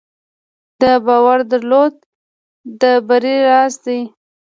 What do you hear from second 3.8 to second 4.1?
دی.